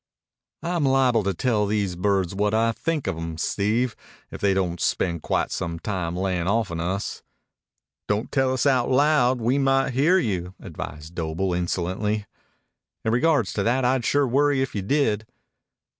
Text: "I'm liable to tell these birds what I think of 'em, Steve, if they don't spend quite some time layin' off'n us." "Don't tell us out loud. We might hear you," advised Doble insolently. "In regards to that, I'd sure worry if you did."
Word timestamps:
"I'm 0.63 0.83
liable 0.83 1.21
to 1.25 1.33
tell 1.35 1.67
these 1.67 1.95
birds 1.95 2.33
what 2.33 2.55
I 2.55 2.71
think 2.71 3.05
of 3.05 3.15
'em, 3.15 3.37
Steve, 3.37 3.95
if 4.31 4.41
they 4.41 4.55
don't 4.55 4.81
spend 4.81 5.21
quite 5.21 5.51
some 5.51 5.77
time 5.77 6.17
layin' 6.17 6.47
off'n 6.47 6.79
us." 6.79 7.21
"Don't 8.07 8.31
tell 8.31 8.51
us 8.51 8.65
out 8.65 8.89
loud. 8.89 9.39
We 9.39 9.59
might 9.59 9.91
hear 9.93 10.17
you," 10.17 10.55
advised 10.59 11.13
Doble 11.13 11.53
insolently. 11.53 12.25
"In 13.05 13.11
regards 13.13 13.53
to 13.53 13.61
that, 13.61 13.85
I'd 13.85 14.03
sure 14.03 14.27
worry 14.27 14.63
if 14.63 14.73
you 14.73 14.81
did." 14.81 15.27